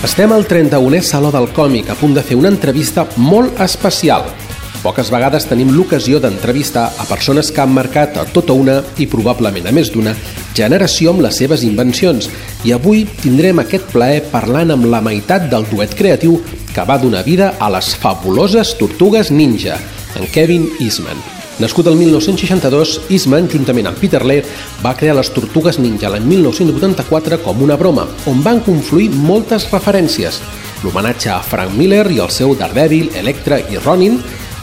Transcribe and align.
Estem 0.00 0.32
al 0.32 0.46
31è 0.48 1.02
Saló 1.04 1.28
del 1.28 1.50
Còmic, 1.52 1.90
a 1.92 1.94
punt 1.94 2.14
de 2.16 2.22
fer 2.24 2.38
una 2.40 2.48
entrevista 2.48 3.02
molt 3.20 3.58
especial. 3.60 4.22
Poques 4.80 5.10
vegades 5.12 5.44
tenim 5.44 5.74
l'ocasió 5.74 6.16
d'entrevistar 6.24 6.86
a 6.96 7.04
persones 7.04 7.50
que 7.52 7.60
han 7.60 7.74
marcat 7.76 8.16
a 8.16 8.24
tota 8.24 8.56
una, 8.56 8.78
i 8.96 9.04
probablement 9.04 9.68
a 9.68 9.74
més 9.76 9.90
d'una, 9.92 10.14
generació 10.56 11.12
amb 11.12 11.20
les 11.26 11.36
seves 11.42 11.66
invencions. 11.68 12.30
I 12.64 12.72
avui 12.72 13.04
tindrem 13.20 13.60
aquest 13.60 13.92
plaer 13.92 14.22
parlant 14.32 14.72
amb 14.72 14.88
la 14.88 15.02
meitat 15.04 15.50
del 15.52 15.68
duet 15.68 15.92
creatiu 15.98 16.38
que 16.72 16.86
va 16.88 16.96
donar 16.96 17.20
vida 17.28 17.52
a 17.60 17.68
les 17.76 17.92
fabuloses 17.92 18.72
Tortugues 18.80 19.28
Ninja, 19.28 19.76
en 20.16 20.24
Kevin 20.32 20.64
Eastman. 20.80 21.39
Nascut 21.60 21.86
el 21.90 21.96
1962, 22.00 23.02
Eastman, 23.12 23.44
juntament 23.52 23.90
amb 23.90 23.98
Peter 24.00 24.22
Laird, 24.24 24.48
va 24.80 24.94
crear 24.96 25.12
les 25.18 25.28
Tortugues 25.28 25.76
Ninja 25.76 26.08
l'any 26.08 26.24
1984 26.24 27.42
com 27.44 27.60
una 27.60 27.76
broma, 27.76 28.06
on 28.32 28.40
van 28.40 28.62
confluir 28.64 29.10
moltes 29.12 29.66
referències. 29.68 30.38
L'homenatge 30.80 31.28
a 31.34 31.42
Frank 31.44 31.76
Miller 31.76 32.06
i 32.08 32.22
el 32.24 32.32
seu 32.32 32.56
Daredevil, 32.56 33.12
Electra 33.20 33.60
i 33.60 33.76
Ronin, 33.76 34.16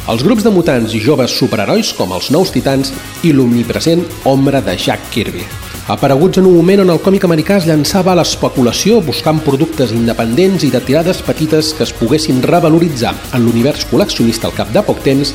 els 0.10 0.26
grups 0.26 0.42
de 0.42 0.56
mutants 0.56 0.98
i 0.98 1.04
joves 1.04 1.38
superherois 1.38 1.94
com 1.94 2.18
els 2.18 2.32
Nous 2.34 2.50
Titans 2.56 2.90
i 3.22 3.36
l'omnipresent 3.36 4.02
Ombra 4.26 4.64
de 4.66 4.74
Jack 4.74 5.12
Kirby. 5.14 5.46
Apareguts 5.88 6.42
en 6.42 6.50
un 6.50 6.58
moment 6.58 6.82
on 6.84 6.90
el 6.92 7.00
còmic 7.00 7.24
americà 7.24 7.62
es 7.62 7.68
llançava 7.70 8.12
a 8.12 8.18
l'especulació 8.20 8.98
buscant 9.06 9.38
productes 9.46 9.94
independents 9.96 10.66
i 10.68 10.72
de 10.74 10.82
tirades 10.84 11.22
petites 11.24 11.70
que 11.78 11.86
es 11.86 11.94
poguessin 11.96 12.42
revaloritzar 12.44 13.14
en 13.38 13.46
l'univers 13.46 13.86
col·leccionista 13.88 14.50
al 14.50 14.58
cap 14.58 14.74
de 14.74 14.84
poc 14.84 15.00
temps, 15.06 15.32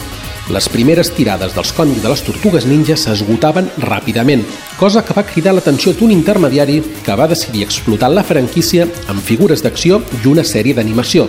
les 0.50 0.66
primeres 0.68 1.12
tirades 1.14 1.54
dels 1.54 1.70
còmics 1.76 2.02
de 2.02 2.10
les 2.10 2.22
Tortugues 2.26 2.66
Ninja 2.66 2.96
s'esgotaven 2.98 3.68
ràpidament, 3.84 4.42
cosa 4.80 5.04
que 5.06 5.14
va 5.14 5.26
cridar 5.28 5.54
l'atenció 5.54 5.92
d'un 5.94 6.10
intermediari 6.10 6.80
que 7.04 7.14
va 7.14 7.28
decidir 7.30 7.62
explotar 7.62 8.10
la 8.10 8.24
franquícia 8.26 8.88
amb 9.06 9.22
figures 9.22 9.62
d'acció 9.62 10.02
i 10.18 10.26
una 10.26 10.42
sèrie 10.42 10.74
d'animació. 10.74 11.28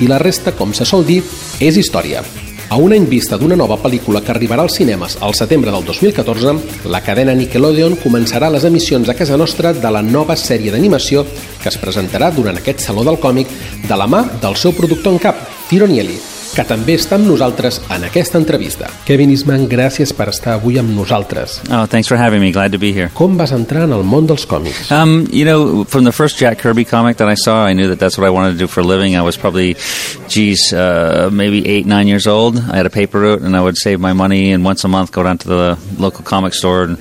I 0.00 0.08
la 0.08 0.18
resta, 0.18 0.52
com 0.56 0.72
se 0.72 0.88
sol 0.88 1.04
dir, 1.04 1.22
és 1.60 1.76
història. 1.76 2.24
A 2.68 2.76
un 2.82 2.92
any 2.92 3.04
vista 3.06 3.36
d'una 3.38 3.56
nova 3.56 3.76
pel·lícula 3.78 4.22
que 4.24 4.32
arribarà 4.32 4.64
als 4.64 4.74
cinemes 4.80 5.18
al 5.22 5.36
setembre 5.38 5.70
del 5.70 5.84
2014, 5.86 6.56
la 6.90 7.02
cadena 7.04 7.36
Nickelodeon 7.36 7.94
començarà 8.02 8.50
les 8.50 8.64
emissions 8.66 9.08
a 9.08 9.14
casa 9.14 9.36
nostra 9.36 9.72
de 9.72 9.92
la 9.92 10.02
nova 10.02 10.34
sèrie 10.34 10.72
d'animació 10.74 11.22
que 11.62 11.68
es 11.70 11.78
presentarà 11.78 12.32
durant 12.34 12.58
aquest 12.58 12.82
Saló 12.82 13.04
del 13.06 13.20
Còmic 13.22 13.52
de 13.86 14.00
la 14.00 14.08
mà 14.10 14.24
del 14.42 14.56
seu 14.56 14.74
productor 14.74 15.14
en 15.14 15.22
cap, 15.22 15.46
Tiro 15.70 15.86
Nieli, 15.86 16.18
que 16.56 16.64
també 16.64 16.94
està 16.96 17.18
amb 17.18 17.28
nosaltres 17.28 17.82
en 17.92 18.06
aquesta 18.08 18.38
entrevista. 18.40 18.88
Kevin 19.04 19.30
Eastman, 19.34 19.66
gràcies 19.68 20.14
per 20.16 20.30
estar 20.32 20.54
avui 20.56 20.78
amb 20.80 20.94
nosaltres. 20.96 21.58
Oh, 21.68 21.84
thanks 21.84 22.08
for 22.08 22.16
having 22.16 22.40
me. 22.40 22.50
Glad 22.52 22.72
to 22.72 22.78
be 22.80 22.92
here. 22.96 23.10
Com 23.14 23.36
vas 23.36 23.52
entrar 23.52 23.84
en 23.84 23.92
el 23.92 24.04
món 24.08 24.26
dels 24.26 24.46
còmics? 24.48 24.90
Um, 24.90 25.26
you 25.30 25.44
know, 25.44 25.84
from 25.84 26.04
the 26.04 26.12
first 26.12 26.38
Jack 26.38 26.58
Kirby 26.58 26.86
comic 26.86 27.18
that 27.18 27.28
I 27.28 27.34
saw, 27.34 27.66
I 27.66 27.74
knew 27.74 27.88
that 27.88 27.98
that's 27.98 28.16
what 28.16 28.26
I 28.26 28.30
wanted 28.30 28.52
to 28.52 28.58
do 28.58 28.66
for 28.66 28.80
a 28.80 28.84
living. 28.84 29.16
I 29.16 29.22
was 29.22 29.36
probably, 29.36 29.76
geez, 30.28 30.72
uh, 30.72 31.28
maybe 31.30 31.66
eight, 31.68 31.84
nine 31.84 32.08
years 32.08 32.26
old. 32.26 32.56
I 32.56 32.76
had 32.76 32.86
a 32.86 32.90
paper 32.90 33.20
route, 33.20 33.42
and 33.42 33.54
I 33.54 33.60
would 33.60 33.76
save 33.76 34.00
my 34.00 34.14
money 34.14 34.52
and 34.52 34.64
once 34.64 34.84
a 34.84 34.88
month 34.88 35.12
go 35.12 35.22
down 35.22 35.38
to 35.38 35.48
the 35.48 35.78
local 35.98 36.24
comic 36.24 36.54
store 36.54 36.84
and 36.84 36.98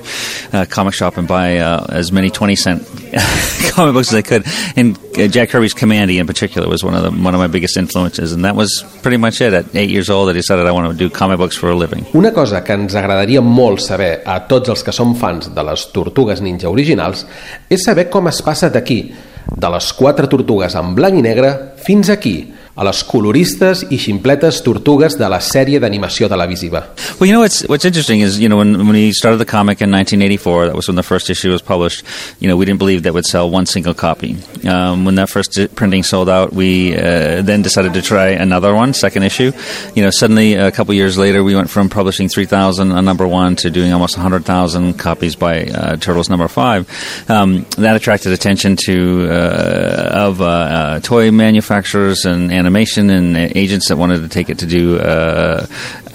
uh, 0.51 0.65
comic 0.65 0.93
shop 0.93 1.17
and 1.17 1.27
buy 1.27 1.57
uh, 1.59 1.85
as 1.89 2.11
many 2.11 2.29
twenty 2.29 2.55
cent 2.55 2.83
comic 3.71 3.93
books 3.93 4.09
as 4.09 4.15
I 4.15 4.21
could. 4.21 4.43
And 4.75 4.97
uh, 5.17 5.27
Jack 5.27 5.49
Kirby's 5.49 5.73
Commandy 5.73 6.19
in 6.19 6.27
particular 6.27 6.67
was 6.67 6.83
one 6.83 6.95
of 6.95 7.03
the, 7.03 7.11
one 7.11 7.33
of 7.33 7.39
my 7.39 7.47
biggest 7.47 7.77
influences, 7.77 8.33
and 8.33 8.43
that 8.45 8.55
was 8.55 8.83
pretty 9.01 9.17
much 9.17 9.41
it. 9.41 9.53
At 9.53 9.75
eight 9.75 9.89
years 9.89 10.09
old, 10.09 10.29
I 10.29 10.33
decided 10.33 10.65
I 10.65 10.71
want 10.71 10.91
to 10.91 10.97
do 10.97 11.09
comic 11.09 11.37
books 11.37 11.55
for 11.55 11.69
a 11.69 11.75
living. 11.75 12.05
Una 12.13 12.33
cosa 12.33 12.63
que 12.63 12.73
ens 12.73 12.95
agradaria 12.95 13.41
molt 13.41 13.81
saber 13.81 14.21
a 14.25 14.39
tots 14.47 14.69
els 14.69 14.83
que 14.83 14.93
som 14.95 15.15
fans 15.15 15.53
de 15.55 15.63
les 15.63 15.87
Tortugues 15.93 16.41
Ninja 16.41 16.69
originals 16.69 17.25
és 17.69 17.83
saber 17.83 18.09
com 18.09 18.27
es 18.27 18.41
passa 18.43 18.69
d'aquí, 18.69 18.99
de 19.45 19.69
les 19.69 19.91
quatre 19.93 20.27
tortugues 20.27 20.75
en 20.75 20.95
blanc 20.97 21.19
i 21.19 21.23
negre, 21.23 21.53
fins 21.85 22.09
aquí, 22.09 22.39
a 22.75 22.83
les 22.83 23.01
coloristes 23.07 23.85
i 23.89 23.97
ximpletes 23.97 24.59
tortugues 24.63 25.15
de 25.15 25.27
la 25.31 25.39
sèrie 25.39 25.79
d'animació 25.79 26.27
televisiva. 26.27 26.83
Well, 27.19 27.27
you 27.27 27.33
know 27.33 27.39
what's 27.39 27.63
what's 27.69 27.85
interesting 27.85 28.19
is 28.19 28.39
you 28.39 28.49
know 28.49 28.57
when 28.57 28.77
when 28.77 28.91
we 28.91 29.11
started 29.13 29.37
the 29.37 29.45
comic 29.45 29.81
in 29.81 29.91
1984, 29.91 30.67
that 30.67 30.75
was 30.75 30.87
when 30.87 30.95
the 30.95 31.03
first 31.03 31.29
issue 31.29 31.51
was 31.51 31.61
published. 31.61 32.03
You 32.39 32.49
know 32.49 32.57
we 32.57 32.65
didn't 32.65 32.79
believe 32.79 33.03
that 33.03 33.13
would 33.13 33.25
sell 33.25 33.49
one 33.49 33.65
single 33.65 33.93
copy. 33.93 34.37
Um, 34.67 35.05
when 35.05 35.15
that 35.15 35.29
first 35.29 35.57
printing 35.75 36.03
sold 36.03 36.27
out, 36.27 36.51
we 36.51 36.95
uh, 36.95 37.41
then 37.41 37.61
decided 37.61 37.93
to 37.93 38.01
try 38.01 38.29
another 38.29 38.75
one, 38.75 38.93
second 38.93 39.23
issue. 39.23 39.51
You 39.95 40.03
know 40.03 40.09
suddenly 40.09 40.55
a 40.55 40.71
couple 40.71 40.93
years 40.93 41.17
later, 41.17 41.43
we 41.43 41.55
went 41.55 41.69
from 41.69 41.89
publishing 41.89 42.27
3,000 42.27 42.91
on 42.91 43.05
number 43.05 43.27
one 43.27 43.55
to 43.57 43.69
doing 43.69 43.93
almost 43.93 44.17
100,000 44.17 44.99
copies 44.99 45.35
by 45.35 45.63
uh, 45.63 45.95
Turtles 45.95 46.29
number 46.29 46.47
five. 46.47 46.89
Um, 47.29 47.65
that 47.77 47.95
attracted 47.95 48.33
attention 48.33 48.75
to 48.85 49.27
uh, 49.31 50.09
of 50.27 50.41
uh, 50.41 50.45
uh, 50.45 50.99
toy 50.99 51.31
manufacturers 51.31 52.25
and, 52.25 52.51
and 52.51 52.64
animation 52.65 53.09
and 53.09 53.37
agents 53.37 53.89
that 53.89 53.97
wanted 53.97 54.21
to 54.21 54.27
take 54.27 54.49
it 54.49 54.59
to 54.59 54.65
do 54.65 54.97
uh, 54.97 55.65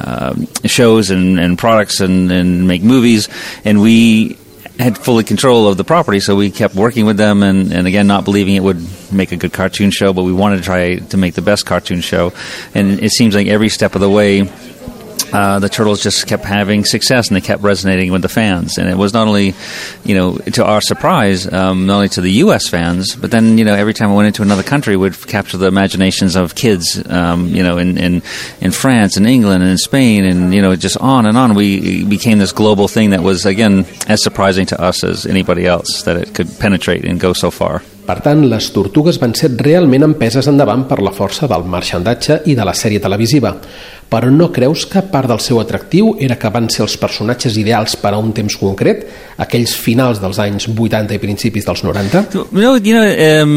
uh, 0.01 0.35
shows 0.65 1.11
and, 1.11 1.39
and 1.39 1.57
products 1.57 2.01
and, 2.01 2.31
and 2.33 2.67
make 2.67 2.83
movies. 2.83 3.29
And 3.65 3.81
we 3.81 4.37
had 4.81 4.99
fully 4.99 5.25
control 5.25 5.69
of 5.69 5.77
the 5.77 5.85
property, 5.85 6.21
so 6.21 6.35
we 6.35 6.51
kept 6.51 6.75
working 6.75 7.07
with 7.07 7.17
them, 7.17 7.43
and, 7.43 7.73
and 7.73 7.87
again, 7.87 8.07
not 8.07 8.25
believing 8.25 8.57
it 8.57 8.63
would 8.63 8.81
make 9.13 9.31
a 9.31 9.37
good 9.37 9.53
cartoon 9.53 9.91
show, 9.91 10.13
but 10.13 10.25
we 10.25 10.33
wanted 10.33 10.57
to 10.57 10.63
try 10.63 10.97
to 10.97 11.17
make 11.17 11.35
the 11.35 11.43
best 11.43 11.67
cartoon 11.67 12.01
show. 12.01 12.33
And 12.75 12.99
it 13.01 13.11
seems 13.11 13.35
like 13.35 13.47
every 13.47 13.69
step 13.69 13.95
of 13.95 14.01
the 14.01 14.11
way, 14.11 14.51
uh, 15.33 15.59
the 15.59 15.69
turtles 15.69 16.03
just 16.03 16.27
kept 16.27 16.45
having 16.45 16.85
success 16.85 17.29
and 17.29 17.37
they 17.37 17.41
kept 17.41 17.63
resonating 17.63 18.13
with 18.13 18.23
the 18.23 18.29
fans. 18.29 18.79
And 18.79 18.89
it 18.89 18.97
was 18.97 19.13
not 19.13 19.27
only, 19.27 19.55
you 20.05 20.15
know, 20.15 20.39
to 20.39 20.65
our 20.65 20.81
surprise, 20.81 21.51
um, 21.53 21.87
not 21.87 21.97
only 21.97 22.09
to 22.11 22.21
the 22.21 22.33
U.S. 22.45 22.69
fans, 22.69 23.15
but 23.17 23.31
then, 23.31 23.59
you 23.59 23.65
know, 23.65 23.75
every 23.75 23.95
time 23.95 24.11
we 24.11 24.17
went 24.17 24.29
into 24.29 24.43
another 24.43 24.63
country, 24.63 24.97
we'd 24.97 25.27
capture 25.27 25.57
the 25.57 25.67
imaginations 25.67 26.37
of 26.37 26.55
kids, 26.55 27.03
um, 27.11 27.49
you 27.49 27.63
know, 27.63 27.79
in, 27.79 27.99
in, 27.99 28.23
in 28.61 28.71
France 28.73 29.17
and 29.17 29.27
England 29.27 29.63
and 29.63 29.71
in 29.71 29.79
Spain 29.79 30.25
and, 30.25 30.55
you 30.55 30.63
know, 30.63 30.75
just 30.77 30.97
on 30.99 31.27
and 31.27 31.37
on. 31.37 31.55
We 31.55 32.05
became 32.05 32.39
this 32.39 32.53
global 32.53 32.89
thing 32.89 33.11
that 33.11 33.23
was, 33.23 33.47
again, 33.47 33.87
as 34.09 34.23
surprising 34.23 34.67
to 34.67 34.81
us 34.81 35.05
as 35.05 35.27
anybody 35.27 35.67
else 35.67 36.03
that 36.03 36.17
it 36.17 36.35
could 36.35 36.49
penetrate 36.59 37.05
and 37.05 37.21
go 37.21 37.33
so 37.33 37.51
far. 37.51 37.83
Per 38.11 38.19
tant, 38.25 38.41
les 38.49 38.67
tortugues 38.75 39.21
van 39.23 39.31
ser 39.39 39.53
realment 39.61 40.03
empeses 40.03 40.49
endavant 40.51 40.83
per 40.89 40.97
la 40.99 41.13
força 41.15 41.47
del 41.51 41.63
marxandatge 41.71 42.41
i 42.51 42.57
de 42.59 42.65
la 42.67 42.75
sèrie 42.75 42.99
televisiva. 42.99 43.53
Però 44.11 44.27
no 44.31 44.49
creus 44.51 44.83
que 44.91 45.05
part 45.07 45.29
del 45.31 45.39
seu 45.39 45.61
atractiu 45.63 46.17
era 46.19 46.35
que 46.35 46.51
van 46.51 46.67
ser 46.73 46.83
els 46.83 46.97
personatges 46.99 47.55
ideals 47.61 47.95
per 47.95 48.11
a 48.11 48.19
un 48.19 48.33
temps 48.35 48.57
concret, 48.59 49.05
aquells 49.39 49.77
finals 49.79 50.19
dels 50.19 50.41
anys 50.43 50.67
80 50.67 51.15
i 51.15 51.21
principis 51.23 51.67
dels 51.69 51.85
90? 51.87 52.25
No, 52.51 52.75
you 52.75 52.95
know, 52.97 53.07
um, 53.07 53.55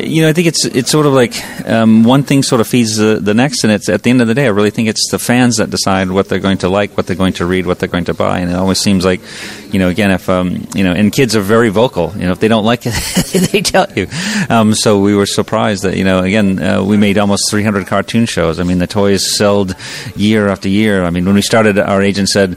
you 0.00 0.22
know, 0.22 0.30
I 0.30 0.32
think 0.32 0.48
it's 0.48 0.64
it's 0.64 0.90
sort 0.90 1.04
of 1.04 1.12
like 1.12 1.36
um, 1.68 2.04
one 2.04 2.22
thing 2.22 2.42
sort 2.42 2.62
of 2.62 2.68
feeds 2.68 2.96
the, 2.96 3.20
the 3.20 3.34
next, 3.34 3.64
and 3.64 3.72
it's 3.72 3.90
at 3.90 4.02
the 4.02 4.08
end 4.08 4.22
of 4.22 4.28
the 4.28 4.34
day, 4.34 4.46
I 4.46 4.54
really 4.56 4.70
think 4.70 4.88
it's 4.88 5.10
the 5.10 5.18
fans 5.18 5.58
that 5.58 5.68
decide 5.68 6.10
what 6.10 6.30
they're 6.30 6.40
going 6.40 6.58
to 6.64 6.70
like, 6.70 6.96
what 6.96 7.06
they're 7.06 7.16
going 7.16 7.34
to 7.34 7.44
read, 7.44 7.66
what 7.66 7.78
they're 7.78 7.92
going 7.92 8.06
to 8.06 8.14
buy, 8.14 8.40
and 8.40 8.50
it 8.50 8.56
always 8.56 8.78
seems 8.78 9.04
like, 9.04 9.20
you 9.72 9.78
know, 9.78 9.88
again, 9.88 10.10
if 10.10 10.26
um, 10.30 10.66
you 10.74 10.84
know, 10.84 10.92
and 10.92 11.12
kids 11.12 11.36
are 11.36 11.42
very 11.42 11.68
vocal. 11.68 12.12
You 12.16 12.24
know, 12.24 12.32
if 12.32 12.40
they 12.40 12.48
don't 12.48 12.64
like 12.64 12.86
it, 12.86 12.94
they 13.52 13.60
tell 13.60 13.92
you. 13.94 14.08
Um, 14.48 14.72
so 14.72 15.00
we 15.00 15.14
were 15.14 15.26
surprised 15.26 15.82
that 15.84 15.98
you 15.98 16.04
know, 16.04 16.20
again, 16.20 16.62
uh, 16.62 16.82
we 16.82 16.96
made 16.96 17.18
almost 17.18 17.50
300 17.50 17.86
cartoon 17.86 18.24
shows. 18.24 18.58
I 18.58 18.62
mean, 18.62 18.78
the 18.78 18.86
toys 18.86 19.36
sold 19.36 19.76
year 20.16 20.48
after 20.48 20.68
year. 20.68 21.04
I 21.04 21.10
mean, 21.10 21.24
when 21.24 21.34
we 21.34 21.42
started, 21.42 21.78
our 21.78 22.02
agent 22.02 22.28
said, 22.28 22.56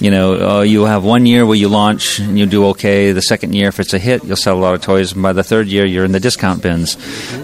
you 0.00 0.10
know, 0.10 0.58
uh, 0.58 0.62
you 0.62 0.84
have 0.86 1.04
one 1.04 1.26
year 1.26 1.44
where 1.44 1.56
you 1.56 1.68
launch 1.68 2.18
and 2.20 2.38
you 2.38 2.46
do 2.46 2.68
okay. 2.68 3.12
The 3.12 3.20
second 3.20 3.54
year, 3.54 3.68
if 3.68 3.78
it's 3.78 3.92
a 3.92 3.98
hit, 3.98 4.24
you'll 4.24 4.36
sell 4.36 4.56
a 4.56 4.58
lot 4.58 4.74
of 4.74 4.80
toys. 4.80 5.12
And 5.12 5.22
by 5.22 5.34
the 5.34 5.44
third 5.44 5.68
year, 5.68 5.84
you're 5.84 6.06
in 6.06 6.12
the 6.12 6.20
discount 6.20 6.62
bins. 6.62 6.96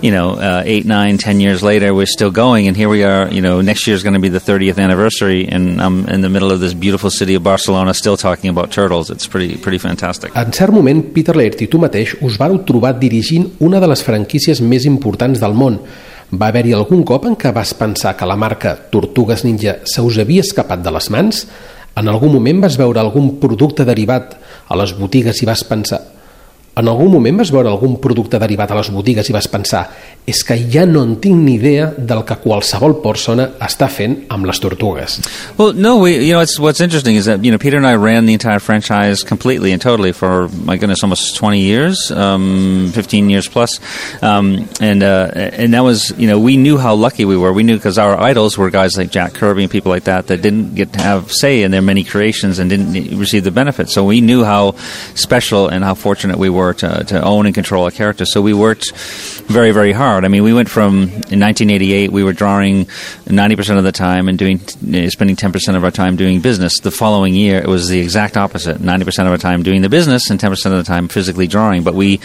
You 0.03 0.11
know, 0.11 0.41
uh, 0.41 0.63
eight, 0.65 0.87
nine, 0.87 1.19
ten 1.19 1.39
years 1.39 1.63
later, 1.63 1.93
we're 1.93 2.07
still 2.07 2.31
going, 2.31 2.67
and 2.67 2.75
here 2.75 2.89
we 2.89 3.05
are. 3.05 3.29
You 3.29 3.43
know, 3.43 3.61
next 3.61 3.87
year 3.87 3.95
is 3.95 4.03
going 4.03 4.15
to 4.15 4.21
be 4.21 4.31
the 4.31 4.41
30th 4.41 4.79
anniversary, 4.79 5.47
and 5.47 5.83
I'm 5.83 6.09
in 6.09 6.23
the 6.23 6.31
middle 6.31 6.51
of 6.51 6.61
this 6.61 6.73
beautiful 6.73 7.11
city 7.11 7.35
of 7.35 7.43
Barcelona, 7.43 7.93
still 7.93 8.17
talking 8.17 8.49
about 8.49 8.73
turtles. 8.73 9.11
It's 9.11 9.27
pretty, 9.27 9.59
pretty 9.59 9.79
fantastic. 9.79 10.35
En 10.35 10.51
cert 10.51 10.73
moment, 10.73 11.13
Peter 11.13 11.37
Laird 11.37 11.61
i 11.61 11.69
tu 11.69 11.79
mateix 11.79 12.17
us 12.23 12.41
vareu 12.41 12.65
trobar 12.65 12.97
dirigint 12.99 13.51
una 13.61 13.81
de 13.81 13.87
les 13.87 14.03
franquícies 14.03 14.63
més 14.65 14.89
importants 14.89 15.41
del 15.45 15.53
món. 15.53 15.83
Va 16.33 16.49
haver-hi 16.51 16.73
algun 16.75 17.05
cop 17.07 17.29
en 17.29 17.37
què 17.39 17.53
vas 17.55 17.71
pensar 17.79 18.17
que 18.19 18.27
la 18.27 18.35
marca 18.35 18.75
Tortugues 18.91 19.45
Ninja 19.47 19.77
se 19.87 20.03
us 20.03 20.19
havia 20.19 20.43
escapat 20.43 20.83
de 20.83 20.91
les 20.91 21.07
mans? 21.15 21.45
En 21.97 22.11
algun 22.11 22.35
moment 22.35 22.65
vas 22.65 22.77
veure 22.81 22.99
algun 23.01 23.37
producte 23.41 23.87
derivat 23.87 24.35
a 24.67 24.77
les 24.81 24.93
botigues 24.99 25.39
i 25.43 25.47
vas 25.47 25.63
pensar 25.65 26.01
en 26.77 26.89
algun 26.93 27.09
moment 27.09 27.39
vas 27.41 27.51
veure 27.53 27.71
algun 27.73 27.97
producte 28.05 28.39
derivat 28.39 28.71
a 28.71 28.77
les 28.77 28.91
botigues 28.93 29.31
i 29.31 29.33
vas 29.33 29.49
pensar 29.49 29.87
és 30.27 30.43
que 30.43 30.57
ja 30.69 30.83
no 30.85 31.05
en 31.07 31.15
tinc 31.23 31.39
ni 31.39 31.55
idea 31.55 31.87
del 31.97 32.25
que 32.27 32.35
qualsevol 32.43 32.97
persona 33.01 33.47
està 33.63 33.87
fent 33.89 34.17
amb 34.35 34.49
les 34.49 34.59
tortugues. 34.59 35.21
Well, 35.57 35.73
no, 35.73 35.97
we, 36.03 36.17
you 36.19 36.33
know, 36.33 36.41
it's, 36.41 36.59
what's 36.59 36.81
interesting 36.81 37.15
is 37.15 37.27
that, 37.27 37.45
you 37.45 37.53
know, 37.53 37.59
Peter 37.59 37.77
and 37.77 37.87
I 37.87 37.95
ran 37.95 38.27
the 38.27 38.33
entire 38.35 38.59
franchise 38.59 39.23
completely 39.23 39.71
and 39.71 39.81
totally 39.81 40.11
for, 40.11 40.49
my 40.65 40.77
goodness, 40.77 41.05
almost 41.05 41.37
20 41.37 41.61
years, 41.61 42.11
um, 42.11 42.91
15 42.93 43.31
years 43.31 43.47
plus. 43.49 43.79
Um, 44.21 44.69
and, 44.81 45.05
uh, 45.05 45.31
and 45.33 45.73
that 45.75 45.85
was, 45.85 46.13
you 46.19 46.27
know, 46.27 46.41
we 46.41 46.57
knew 46.57 46.77
how 46.77 46.97
lucky 46.97 47.25
we 47.25 47.37
were. 47.37 47.53
We 47.53 47.63
knew 47.63 47.77
because 47.77 47.97
our 47.97 48.21
idols 48.21 48.59
were 48.59 48.71
guys 48.71 48.99
like 48.99 49.11
Jack 49.11 49.35
Kirby 49.35 49.63
and 49.63 49.71
people 49.71 49.91
like 49.91 50.05
that 50.05 50.27
that 50.27 50.43
didn't 50.43 50.75
get 50.75 50.93
to 50.95 51.01
have 51.01 51.31
say 51.31 51.63
in 51.63 51.71
their 51.71 51.83
many 51.83 52.03
creations 52.03 52.59
and 52.59 52.69
didn't 52.69 53.17
receive 53.17 53.45
the 53.45 53.53
benefits. 53.53 53.95
So 53.95 54.05
we 54.05 54.21
knew 54.21 54.43
how 54.43 54.73
special 55.15 55.69
and 55.69 55.85
how 55.85 55.95
fortunate 55.95 56.37
we 56.37 56.51
were 56.51 56.66
to, 56.75 57.05
to 57.05 57.23
own 57.23 57.47
and 57.47 57.55
control 57.55 57.87
a 57.87 57.91
character. 57.91 58.25
So 58.25 58.43
we 58.43 58.55
worked 58.55 58.93
very, 59.47 59.73
very 59.73 59.93
hard. 59.93 60.25
I 60.25 60.29
mean, 60.29 60.43
we 60.43 60.53
went 60.53 60.69
from 60.69 61.03
in 61.05 61.41
1988, 61.41 62.11
we 62.13 62.23
were 62.23 62.33
drawing 62.33 62.87
90% 63.27 63.79
of 63.79 63.85
the 63.85 63.93
time 63.93 64.29
and 64.29 64.39
doing 64.39 64.61
uh, 64.61 65.09
spending 65.11 65.37
10% 65.37 65.77
of 65.77 65.85
our 65.85 65.91
time 65.91 66.17
doing 66.17 66.41
business. 66.41 66.81
The 66.81 66.91
following 66.91 67.35
year, 67.35 67.59
it 67.59 67.69
was 67.69 67.89
the 67.89 68.01
exact 68.01 68.37
opposite 68.37 68.79
90% 68.79 69.07
of 69.21 69.29
our 69.29 69.39
time 69.39 69.63
doing 69.63 69.83
the 69.83 69.89
business 69.89 70.31
and 70.31 70.41
10% 70.41 70.53
of 70.67 70.79
the 70.79 70.85
time 70.85 71.09
physically 71.09 71.47
drawing. 71.47 71.83
But 71.83 71.95
we, 71.95 72.21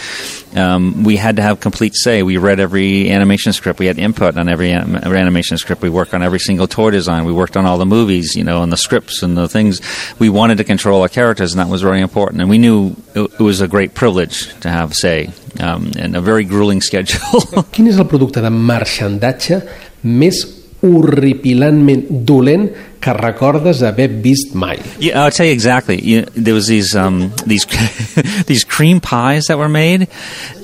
um, 0.56 1.04
we 1.04 1.16
had 1.16 1.38
to 1.38 1.42
have 1.42 1.60
complete 1.60 1.96
say. 1.96 2.24
We 2.24 2.38
read 2.38 2.60
every 2.60 3.10
animation 3.12 3.54
script, 3.54 3.80
we 3.80 3.86
had 3.88 3.98
input 4.00 4.38
on 4.38 4.50
every, 4.50 4.72
anim- 4.72 4.96
every 4.96 5.20
animation 5.20 5.58
script, 5.58 5.82
we 5.82 5.90
worked 5.90 6.14
on 6.14 6.22
every 6.24 6.40
single 6.40 6.68
toy 6.68 6.92
design, 6.92 7.26
we 7.26 7.34
worked 7.34 7.58
on 7.58 7.66
all 7.66 7.78
the 7.78 7.86
movies, 7.86 8.36
you 8.36 8.44
know, 8.44 8.64
and 8.64 8.72
the 8.72 8.78
scripts 8.78 9.24
and 9.24 9.38
the 9.38 9.48
things. 9.48 9.82
We 10.20 10.30
wanted 10.30 10.58
to 10.58 10.64
control 10.64 11.02
our 11.02 11.10
characters, 11.10 11.54
and 11.54 11.60
that 11.60 11.70
was 11.70 11.82
very 11.82 12.02
important. 12.02 12.42
And 12.42 12.50
we 12.50 12.58
knew 12.58 12.96
it, 13.16 13.32
it 13.40 13.40
was 13.40 13.62
a 13.62 13.68
great 13.68 13.94
privilege 13.94 14.54
to 14.62 14.70
have 14.70 14.94
say 14.94 15.32
um, 15.60 15.92
and 15.98 16.16
a 16.16 16.22
very 16.22 16.44
grueling 16.44 16.82
schedule. 16.90 17.42
Quin 17.72 17.88
és 17.88 18.00
el 18.00 18.08
producte 18.10 18.42
de 18.42 18.52
marxandatge 18.52 19.62
més 20.04 20.61
horripilantment 20.82 22.26
dolent 22.26 22.72
que 23.00 23.14
recordes 23.14 23.82
haver 23.82 24.08
vist 24.08 24.56
mai? 24.56 24.80
Yeah, 25.00 25.24
I'll 25.24 25.32
tell 25.32 25.46
you 25.46 25.52
exactly. 25.52 26.02
You 26.02 26.22
there 26.36 26.54
was 26.54 26.68
these 26.68 26.96
um, 26.96 27.34
these 27.46 27.66
these 28.46 28.64
cream 28.64 29.00
pies 29.00 29.46
that 29.46 29.58
were 29.58 29.70
made. 29.70 30.08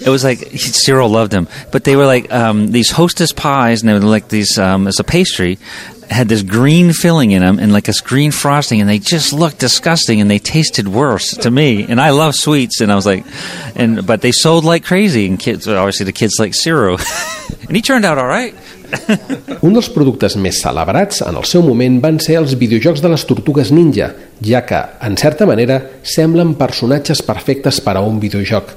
It 0.05 0.09
was 0.09 0.23
like 0.23 0.39
Ciro 0.55 1.07
loved 1.07 1.31
them, 1.31 1.47
but 1.71 1.83
they 1.83 1.95
were 1.95 2.05
like 2.05 2.31
um, 2.31 2.71
these 2.71 2.91
hostess 2.91 3.31
pies, 3.31 3.81
and 3.81 3.89
they 3.89 3.93
were 3.93 3.99
like 3.99 4.29
these 4.29 4.57
um, 4.57 4.87
as 4.87 4.99
a 4.99 5.03
pastry. 5.03 5.57
Had 6.09 6.29
this 6.29 6.41
green 6.41 6.93
filling 6.93 7.31
in 7.31 7.41
them 7.41 7.59
and 7.59 7.73
like 7.73 7.83
this 7.83 7.99
green 7.99 8.31
frosting, 8.31 8.79
and 8.79 8.89
they 8.89 8.97
just 8.97 9.33
looked 9.33 9.59
disgusting, 9.59 10.21
and 10.21 10.31
they 10.31 10.39
tasted 10.39 10.87
worse 10.87 11.35
to 11.37 11.51
me. 11.51 11.83
And 11.83 11.99
I 11.99 12.11
love 12.11 12.33
sweets, 12.33 12.79
and 12.79 12.93
I 12.93 12.95
was 12.95 13.05
like, 13.05 13.25
and 13.75 14.07
but 14.07 14.21
they 14.21 14.31
sold 14.31 14.63
like 14.63 14.85
crazy, 14.85 15.27
and 15.27 15.37
kids 15.37 15.67
obviously 15.67 16.05
the 16.05 16.13
kids 16.13 16.35
like 16.39 16.53
Ciro, 16.53 16.97
and 17.67 17.75
he 17.75 17.81
turned 17.81 18.05
out 18.05 18.17
all 18.17 18.25
right. 18.25 18.55
Un 19.61 19.73
dels 19.73 19.89
productes 19.91 20.37
més 20.39 20.61
celebrats 20.63 21.23
en 21.25 21.35
el 21.39 21.47
seu 21.49 21.63
moment 21.65 21.99
van 22.03 22.21
ser 22.23 22.37
els 22.39 22.55
videojocs 22.59 23.03
de 23.03 23.11
les 23.11 23.25
Tortugues 23.27 23.73
Ninja, 23.75 24.11
ja 24.43 24.63
que, 24.67 24.79
en 25.03 25.17
certa 25.19 25.47
manera, 25.49 25.81
semblen 26.03 26.55
personatges 26.59 27.23
perfectes 27.25 27.81
per 27.83 27.97
a 27.97 28.05
un 28.05 28.21
videojoc. 28.23 28.75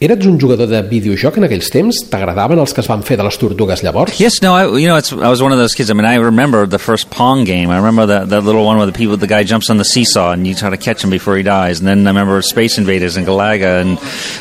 Eres 0.00 0.24
un 0.24 0.40
jugador 0.40 0.66
de 0.66 0.78
videojoc 0.88 1.36
en 1.36 1.44
aquells 1.44 1.68
temps? 1.68 1.98
T'agradaven 2.08 2.56
els 2.62 2.72
que 2.72 2.80
es 2.80 2.86
van 2.88 3.02
fer 3.04 3.18
de 3.20 3.24
les 3.26 3.36
Tortugues 3.36 3.82
llavors? 3.84 4.16
Yes, 4.16 4.38
no, 4.40 4.54
I, 4.56 4.64
you 4.80 4.88
know, 4.88 4.96
it's, 4.96 5.12
I 5.12 5.28
was 5.28 5.42
one 5.42 5.52
of 5.52 5.58
those 5.58 5.74
kids. 5.74 5.90
I 5.90 5.92
mean, 5.92 6.06
I 6.06 6.14
remember 6.16 6.64
the 6.66 6.78
first 6.78 7.10
Pong 7.10 7.44
game. 7.44 7.68
I 7.68 7.76
remember 7.76 8.06
that, 8.06 8.30
that 8.30 8.40
little 8.40 8.64
one 8.64 8.78
where 8.78 8.86
the 8.86 8.96
people, 8.96 9.18
the 9.18 9.26
guy 9.26 9.44
jumps 9.44 9.68
on 9.68 9.76
the 9.76 9.84
seesaw 9.84 10.32
and 10.32 10.46
you 10.46 10.54
try 10.54 10.70
to 10.70 10.78
catch 10.78 11.04
him 11.04 11.10
before 11.10 11.36
he 11.36 11.42
dies. 11.42 11.80
And 11.80 11.86
then 11.86 12.06
I 12.06 12.10
remember 12.10 12.40
Space 12.40 12.78
Invaders 12.78 13.18
and 13.18 13.26
Galaga 13.26 13.82
and 13.82 13.98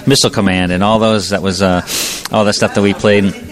Missile 0.07 0.29
Command 0.29 0.71
and 0.71 0.81
all 0.81 0.97
those. 0.97 1.31
That 1.31 1.41
was 1.41 1.61
uh, 1.61 1.81
all 2.31 2.45
that 2.45 2.53
stuff 2.53 2.75
that 2.75 2.81
we 2.81 2.93
played. 2.93 3.48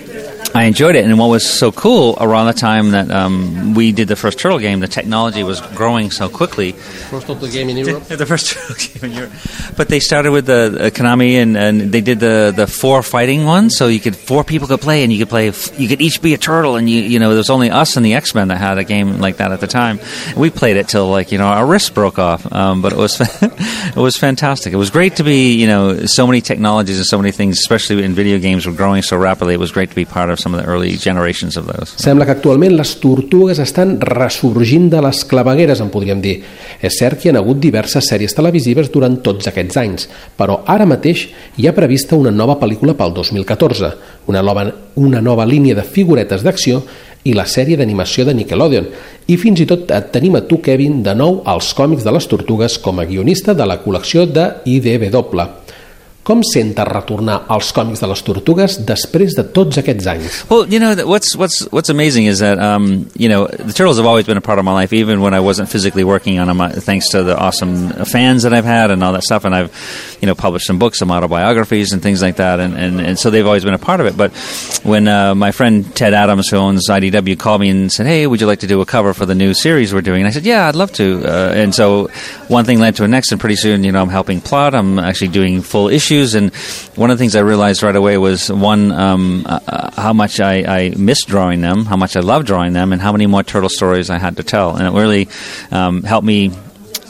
I 0.58 0.64
enjoyed 0.64 0.96
it, 0.96 1.06
and 1.06 1.20
what 1.20 1.28
was 1.28 1.48
so 1.48 1.72
cool 1.72 2.18
around 2.20 2.48
the 2.48 2.54
time 2.54 2.90
that 2.90 3.12
um, 3.12 3.76
we 3.76 3.92
did 3.92 4.08
the 4.08 4.16
first 4.16 4.40
Turtle 4.40 4.58
game, 4.58 4.80
the 4.80 4.88
technology 4.88 5.44
was 5.44 5.62
growing 5.62 6.10
so 6.10 6.30
quickly. 6.30 6.72
First 6.72 7.30
of 7.30 7.40
the 7.40 7.48
game 7.48 7.70
in 7.70 7.78
Europe. 7.78 8.06
The 8.18 8.26
first 8.26 8.54
Turtle 8.54 8.76
game 9.00 9.12
in 9.12 9.16
Europe, 9.16 9.34
but 9.78 9.88
they 9.88 10.00
started 10.00 10.32
with 10.32 10.48
the 10.48 10.88
uh, 10.88 10.90
Konami, 10.90 11.34
and, 11.34 11.56
and 11.56 11.92
they 11.92 12.02
did 12.02 12.20
the 12.20 12.52
the 12.56 12.66
four 12.66 13.04
fighting 13.04 13.46
one, 13.46 13.70
so 13.70 13.86
you 13.86 14.00
could 14.00 14.16
four 14.16 14.44
people 14.44 14.68
could 14.68 14.82
play, 14.82 15.04
and 15.04 15.14
you 15.14 15.20
could 15.20 15.30
play, 15.30 15.46
you 15.78 15.88
could 15.88 16.02
each 16.02 16.24
be 16.24 16.34
a 16.34 16.40
turtle, 16.40 16.76
and 16.76 16.90
you 16.90 17.02
you 17.02 17.20
know 17.20 17.30
there 17.30 17.38
was 17.38 17.52
only 17.52 17.70
us 17.70 17.96
and 17.96 18.04
the 18.04 18.16
X 18.16 18.34
Men 18.34 18.48
that 18.48 18.58
had 18.58 18.80
a 18.80 18.84
game 18.84 19.20
like 19.20 19.38
that 19.38 19.52
at 19.52 19.60
the 19.60 19.68
time. 19.68 20.00
And 20.30 20.38
we 20.38 20.50
played 20.50 20.78
it 20.78 20.88
till 20.88 21.08
like 21.08 21.32
you 21.32 21.38
know 21.38 21.46
our 21.46 21.68
wrists 21.68 21.92
broke 21.92 22.18
off, 22.18 22.52
um, 22.52 22.82
but 22.82 22.94
it 22.94 22.98
was 22.98 23.22
it 23.44 23.96
was 23.96 24.18
fantastic. 24.18 24.74
It 24.74 24.78
was 24.78 24.90
great 24.90 25.18
to 25.18 25.24
be 25.24 25.54
you 25.54 25.68
know 25.68 26.08
so 26.08 26.26
many 26.26 26.42
technologies 26.42 26.98
and 26.98 27.06
so 27.06 27.20
many 27.20 27.32
things, 27.32 27.60
especially 27.60 28.04
in 28.04 28.14
video 28.16 28.40
games, 28.40 28.66
were 28.66 28.74
growing 28.74 29.04
so 29.04 29.18
rapidly. 29.18 29.54
It 29.54 29.60
was 29.60 29.72
great 29.72 29.90
to 29.90 29.96
be 29.96 30.06
part 30.06 30.32
of 30.32 30.40
some 30.48 30.58
of 30.58 30.64
the 30.64 30.70
early 30.70 30.98
generations 30.98 31.58
of 31.58 31.68
those. 31.68 31.96
Sembla 32.00 32.26
que 32.26 32.32
actualment 32.38 32.76
les 32.78 32.94
tortugues 33.04 33.60
estan 33.60 33.98
ressorgint 34.00 34.88
de 34.94 35.02
les 35.04 35.24
clavegueres, 35.28 35.82
en 35.84 35.92
podríem 35.92 36.22
dir. 36.24 36.38
És 36.80 37.00
cert 37.02 37.20
que 37.20 37.28
hi 37.28 37.34
ha 37.34 37.42
hagut 37.42 37.60
diverses 37.60 38.08
sèries 38.08 38.36
televisives 38.38 38.92
durant 38.94 39.20
tots 39.26 39.50
aquests 39.52 39.82
anys, 39.82 40.08
però 40.40 40.62
ara 40.66 40.88
mateix 40.88 41.28
hi 41.58 41.68
ha 41.68 41.76
prevista 41.76 42.16
una 42.16 42.32
nova 42.32 42.58
pel·lícula 42.62 42.96
pel 42.96 43.14
2014, 43.18 43.92
una 44.32 44.42
nova, 44.42 44.70
una 44.96 45.22
nova 45.22 45.46
línia 45.46 45.76
de 45.76 45.84
figuretes 45.84 46.46
d'acció 46.48 46.82
i 47.28 47.34
la 47.36 47.48
sèrie 47.50 47.76
d'animació 47.76 48.24
de 48.24 48.38
Nickelodeon. 48.38 48.88
I 49.28 49.36
fins 49.42 49.60
i 49.60 49.68
tot 49.68 49.92
et 49.92 50.12
tenim 50.14 50.38
a 50.40 50.46
tu, 50.48 50.62
Kevin, 50.64 51.02
de 51.04 51.16
nou 51.18 51.42
als 51.44 51.74
còmics 51.76 52.08
de 52.08 52.14
les 52.16 52.28
tortugues 52.32 52.80
com 52.80 53.02
a 53.02 53.08
guionista 53.10 53.58
de 53.58 53.68
la 53.68 53.82
col·lecció 53.84 54.24
de 54.32 54.54
IDW. 54.64 55.67
Com 56.28 56.42
retornar 56.44 57.46
als 57.48 57.70
còmics 57.72 58.02
de 58.04 58.08
les 58.12 58.22
tortugues 58.22 58.74
després 58.84 59.32
de 59.38 59.46
tots 59.56 59.78
aquests 59.80 60.08
anys? 60.12 60.40
Well, 60.50 60.68
you 60.68 60.78
know, 60.80 60.94
what's 61.08 61.38
what's 61.38 61.62
what's 61.72 61.88
amazing 61.90 62.26
is 62.26 62.40
that 62.40 62.60
um, 62.60 63.08
you 63.16 63.30
know 63.30 63.48
the 63.48 63.72
turtles 63.72 63.96
have 63.96 64.06
always 64.06 64.26
been 64.26 64.36
a 64.36 64.42
part 64.42 64.60
of 64.60 64.66
my 64.66 64.74
life, 64.74 64.92
even 64.92 65.22
when 65.22 65.34
I 65.34 65.40
wasn't 65.40 65.70
physically 65.70 66.04
working 66.04 66.38
on 66.40 66.48
them. 66.48 66.60
uh, 66.60 66.70
Thanks 66.88 67.08
to 67.12 67.24
the 67.24 67.38
awesome 67.38 67.92
fans 68.04 68.44
that 68.44 68.54
I've 68.54 68.66
had 68.66 68.92
and 68.92 69.04
all 69.06 69.14
that 69.14 69.24
stuff, 69.24 69.46
and 69.46 69.56
I've 69.56 69.72
you 70.20 70.28
know 70.28 70.36
published 70.36 70.68
some 70.68 70.80
books, 70.80 71.00
some 71.00 71.12
autobiographies, 71.12 71.94
and 71.94 72.02
things 72.02 72.22
like 72.22 72.36
that, 72.38 72.60
and, 72.60 72.76
and, 72.76 73.00
and 73.00 73.18
so 73.18 73.30
they've 73.30 73.46
always 73.46 73.64
been 73.64 73.74
a 73.74 73.80
part 73.80 74.02
of 74.02 74.08
it. 74.08 74.18
But 74.18 74.36
when 74.84 75.08
uh, 75.08 75.34
my 75.34 75.52
friend 75.52 75.96
Ted 75.96 76.14
Adams, 76.14 76.50
who 76.50 76.58
owns 76.58 76.90
IDW, 76.90 77.40
called 77.40 77.62
me 77.62 77.70
and 77.70 77.90
said, 77.90 78.06
"Hey, 78.06 78.28
would 78.28 78.42
you 78.42 78.48
like 78.48 78.60
to 78.60 78.68
do 78.68 78.82
a 78.82 78.86
cover 78.86 79.14
for 79.14 79.26
the 79.26 79.36
new 79.36 79.54
series 79.54 79.94
we're 79.94 80.02
doing?" 80.02 80.24
And 80.24 80.28
I 80.28 80.32
said, 80.32 80.44
"Yeah, 80.46 80.68
I'd 80.68 80.76
love 80.76 80.92
to." 80.94 81.24
Uh, 81.24 81.54
and 81.56 81.74
so 81.74 82.10
one 82.50 82.66
thing 82.66 82.80
led 82.80 82.98
to 82.98 83.04
the 83.04 83.08
next, 83.08 83.32
and 83.32 83.40
pretty 83.40 83.56
soon, 83.56 83.86
you 83.86 83.94
know, 83.94 84.02
I'm 84.02 84.10
helping 84.10 84.42
plot. 84.42 84.76
I'm 84.76 85.00
actually 85.00 85.30
doing 85.30 85.62
full 85.62 85.88
issues, 85.88 86.17
and 86.18 86.54
one 86.96 87.12
of 87.12 87.18
the 87.18 87.22
things 87.22 87.36
I 87.36 87.42
realized 87.42 87.84
right 87.84 87.96
away 87.96 88.18
was 88.18 88.52
one 88.52 88.92
um, 88.92 89.46
uh, 89.46 89.60
uh, 89.68 90.02
how 90.02 90.14
much 90.14 90.40
I, 90.40 90.64
I 90.64 90.90
missed 90.98 91.28
drawing 91.28 91.62
them, 91.62 91.86
how 91.86 91.98
much 91.98 92.16
I 92.16 92.22
love 92.22 92.46
drawing 92.46 92.74
them, 92.74 92.94
and 92.94 93.02
how 93.02 93.12
many 93.12 93.28
more 93.28 93.44
turtle 93.44 93.70
stories 93.70 94.10
I 94.10 94.18
had 94.18 94.38
to 94.38 94.44
tell, 94.44 94.76
and 94.76 94.88
it 94.88 95.00
really 95.00 95.28
um, 95.72 96.04
helped 96.04 96.26
me 96.26 96.52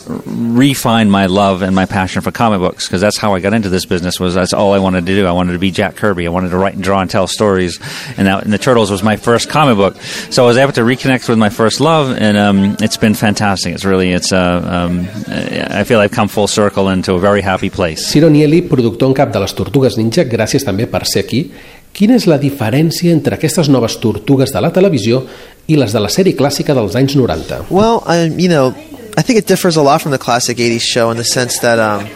refine 0.07 1.09
my 1.09 1.25
love 1.25 1.61
and 1.61 1.75
my 1.75 1.85
passion 1.85 2.21
for 2.21 2.31
comic 2.31 2.59
books 2.59 2.87
because 2.87 3.01
that's 3.01 3.17
how 3.17 3.33
I 3.33 3.39
got 3.39 3.53
into 3.53 3.69
this 3.69 3.85
business 3.85 4.19
was 4.19 4.33
that's 4.33 4.53
all 4.53 4.73
I 4.73 4.79
wanted 4.79 5.05
to 5.05 5.15
do. 5.15 5.25
I 5.25 5.31
wanted 5.31 5.53
to 5.53 5.59
be 5.59 5.71
Jack 5.71 5.95
Kirby. 5.95 6.25
I 6.25 6.29
wanted 6.29 6.49
to 6.49 6.57
write 6.57 6.75
and 6.75 6.83
draw 6.83 7.01
and 7.01 7.09
tell 7.09 7.27
stories. 7.27 7.79
And, 8.17 8.27
that, 8.27 8.43
and 8.43 8.53
the 8.53 8.57
Turtles 8.57 8.89
was 8.89 9.03
my 9.03 9.17
first 9.17 9.49
comic 9.49 9.77
book. 9.77 10.01
So 10.31 10.43
I 10.43 10.47
was 10.47 10.57
able 10.57 10.73
to 10.73 10.81
reconnect 10.81 11.29
with 11.29 11.37
my 11.37 11.49
first 11.49 11.79
love 11.79 12.15
and 12.17 12.37
um, 12.37 12.77
it's 12.79 12.97
been 12.97 13.13
fantastic. 13.13 13.73
It's 13.73 13.85
really 13.85 14.11
it's 14.11 14.31
uh, 14.31 14.61
um, 14.65 15.07
I 15.27 15.83
feel 15.83 15.99
I've 15.99 16.11
come 16.11 16.27
full 16.27 16.47
circle 16.47 16.89
into 16.89 17.13
a 17.13 17.19
very 17.19 17.41
happy 17.41 17.69
place. 17.69 18.07
Ciro 18.07 18.29
Nieli, 18.29 18.61
productor 18.61 19.09
en 19.09 19.13
cap 19.13 19.33
de 19.33 19.39
les 19.39 19.53
Tortugues 19.53 19.97
Ninja, 19.97 20.23
gràcies 20.23 20.63
també 20.63 20.87
per 20.87 21.05
ser 21.05 21.25
aquí. 21.25 21.51
Quina 21.97 22.13
és 22.19 22.27
la 22.29 22.37
diferència 22.37 23.09
entre 23.09 23.37
aquestes 23.39 23.69
noves 23.73 23.95
tortugues 23.97 24.51
de 24.53 24.61
la 24.61 24.69
televisió 24.69 25.23
i 25.67 25.77
les 25.79 25.95
de 25.95 26.01
la 26.03 26.11
sèrie 26.13 26.37
clàssica 26.37 26.75
dels 26.77 26.95
anys 26.99 27.15
90? 27.17 27.63
Well, 27.73 28.03
I, 28.05 28.29
you 28.37 28.49
know, 28.51 28.75
I 29.17 29.23
think 29.23 29.39
it 29.39 29.47
differs 29.47 29.75
a 29.75 29.81
lot 29.81 30.01
from 30.01 30.11
the 30.11 30.19
classic 30.19 30.57
80s 30.57 30.81
show 30.81 31.09
in 31.09 31.17
the 31.17 31.23
sense 31.23 31.59
that 31.59 31.79
um, 31.79 32.07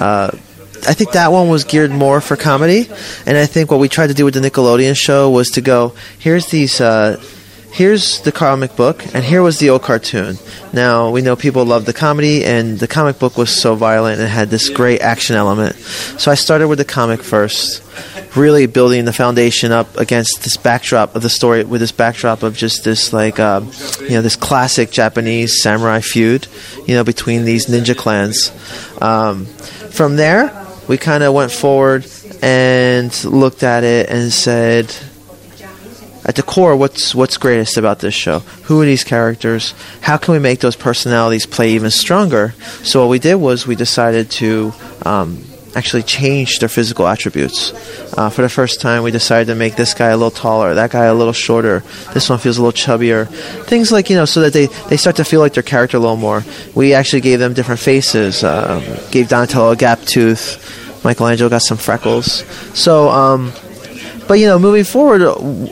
uh, 0.00 0.30
I 0.86 0.92
think 0.92 1.12
that 1.12 1.30
one 1.30 1.48
was 1.48 1.64
geared 1.64 1.92
more 1.92 2.20
for 2.20 2.36
comedy. 2.36 2.90
And 3.24 3.38
I 3.38 3.46
think 3.46 3.70
what 3.70 3.78
we 3.78 3.88
tried 3.88 4.08
to 4.08 4.14
do 4.14 4.24
with 4.24 4.34
the 4.34 4.40
Nickelodeon 4.40 4.96
show 4.96 5.30
was 5.30 5.48
to 5.50 5.60
go, 5.60 5.94
here's 6.18 6.46
these. 6.46 6.80
Uh, 6.80 7.22
Here's 7.70 8.22
the 8.22 8.32
comic 8.32 8.74
book, 8.76 9.04
and 9.14 9.22
here 9.22 9.42
was 9.42 9.58
the 9.58 9.70
old 9.70 9.82
cartoon. 9.82 10.38
Now, 10.72 11.10
we 11.10 11.20
know 11.20 11.36
people 11.36 11.64
love 11.64 11.84
the 11.84 11.92
comedy, 11.92 12.44
and 12.44 12.78
the 12.78 12.88
comic 12.88 13.18
book 13.18 13.36
was 13.36 13.54
so 13.54 13.74
violent 13.74 14.20
and 14.20 14.28
had 14.28 14.48
this 14.48 14.68
great 14.70 15.00
action 15.00 15.36
element. 15.36 15.76
So 15.76 16.30
I 16.30 16.34
started 16.34 16.68
with 16.68 16.78
the 16.78 16.84
comic 16.84 17.22
first, 17.22 17.82
really 18.36 18.66
building 18.66 19.04
the 19.04 19.12
foundation 19.12 19.72
up 19.72 19.96
against 19.96 20.42
this 20.42 20.56
backdrop 20.56 21.14
of 21.14 21.22
the 21.22 21.30
story 21.30 21.64
with 21.64 21.80
this 21.80 21.92
backdrop 21.92 22.42
of 22.42 22.56
just 22.56 22.84
this 22.84 23.12
like 23.12 23.38
uh, 23.38 23.60
you 24.00 24.10
know 24.10 24.22
this 24.22 24.36
classic 24.36 24.90
Japanese 24.90 25.62
samurai 25.62 26.00
feud 26.00 26.46
you 26.86 26.94
know 26.94 27.04
between 27.04 27.44
these 27.44 27.66
ninja 27.66 27.96
clans. 27.96 28.50
Um, 29.00 29.46
from 29.46 30.16
there, 30.16 30.66
we 30.88 30.96
kind 30.96 31.22
of 31.22 31.34
went 31.34 31.52
forward 31.52 32.06
and 32.42 33.12
looked 33.24 33.62
at 33.62 33.84
it 33.84 34.08
and 34.08 34.32
said, 34.32 34.94
at 36.24 36.34
the 36.34 36.42
core, 36.42 36.76
what's 36.76 37.14
what's 37.14 37.38
greatest 37.38 37.78
about 37.78 38.00
this 38.00 38.14
show? 38.14 38.40
Who 38.64 38.82
are 38.82 38.84
these 38.84 39.02
characters? 39.02 39.74
How 40.02 40.18
can 40.18 40.34
we 40.34 40.38
make 40.38 40.60
those 40.60 40.76
personalities 40.76 41.46
play 41.46 41.70
even 41.70 41.90
stronger? 41.90 42.54
So 42.82 43.00
what 43.00 43.08
we 43.08 43.18
did 43.18 43.36
was 43.36 43.66
we 43.66 43.76
decided 43.76 44.30
to 44.32 44.74
um, 45.06 45.42
actually 45.78 46.02
change 46.02 46.58
their 46.58 46.68
physical 46.68 47.06
attributes. 47.06 47.72
Uh, 48.18 48.28
for 48.28 48.42
the 48.42 48.48
first 48.48 48.80
time, 48.80 49.02
we 49.02 49.10
decided 49.10 49.46
to 49.46 49.54
make 49.54 49.76
this 49.76 49.94
guy 49.94 50.08
a 50.08 50.16
little 50.16 50.30
taller, 50.30 50.74
that 50.74 50.90
guy 50.90 51.04
a 51.04 51.14
little 51.14 51.32
shorter. 51.32 51.84
This 52.12 52.28
one 52.28 52.38
feels 52.38 52.58
a 52.58 52.62
little 52.62 52.76
chubbier. 52.76 53.28
Things 53.64 53.92
like 53.92 54.10
you 54.10 54.16
know, 54.16 54.24
so 54.24 54.40
that 54.40 54.52
they 54.52 54.66
they 54.90 54.96
start 54.96 55.16
to 55.16 55.24
feel 55.24 55.40
like 55.40 55.54
their 55.54 55.62
character 55.62 55.96
a 55.96 56.00
little 56.00 56.16
more. 56.16 56.44
We 56.74 56.94
actually 56.94 57.22
gave 57.22 57.38
them 57.38 57.54
different 57.54 57.80
faces. 57.80 58.42
Um, 58.42 58.82
gave 59.10 59.28
Donatello 59.28 59.70
a 59.70 59.76
gap 59.76 60.00
tooth. 60.00 60.58
Michelangelo 61.04 61.48
got 61.48 61.62
some 61.62 61.78
freckles. 61.78 62.44
So. 62.74 63.08
Um, 63.08 63.52
but 64.28 64.38
you 64.38 64.46
know, 64.46 64.58
moving 64.58 64.84
forward, 64.84 65.22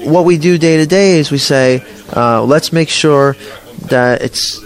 what 0.08 0.24
we 0.24 0.38
do 0.38 0.56
day 0.56 0.78
to 0.78 0.86
day 0.86 1.18
is 1.18 1.30
we 1.30 1.36
say, 1.36 1.84
uh, 2.16 2.42
let's 2.42 2.72
make 2.72 2.88
sure 2.88 3.36
that 3.90 4.22
it's 4.22 4.62